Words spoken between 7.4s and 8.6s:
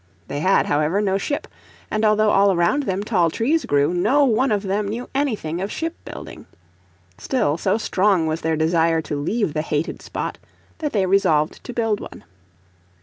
so strong was their